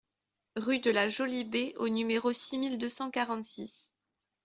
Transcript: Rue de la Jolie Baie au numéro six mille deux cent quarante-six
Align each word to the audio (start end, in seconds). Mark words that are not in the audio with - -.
Rue 0.55 0.79
de 0.79 0.89
la 0.89 1.09
Jolie 1.09 1.43
Baie 1.43 1.75
au 1.77 1.87
numéro 1.87 2.33
six 2.33 2.57
mille 2.57 2.79
deux 2.79 2.89
cent 2.89 3.11
quarante-six 3.11 3.93